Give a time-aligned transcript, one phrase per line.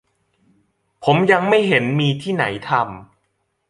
[1.03, 2.83] ผมยังไม่เห็นมีที่ไหนทำ